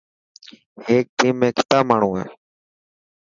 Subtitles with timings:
[0.85, 2.25] هيڪ ٽيم ۾ ڪتا ماڻهو هي.